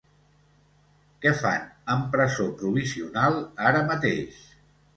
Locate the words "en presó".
1.97-2.49